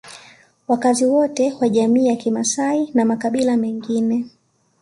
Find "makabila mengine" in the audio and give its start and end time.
3.05-4.25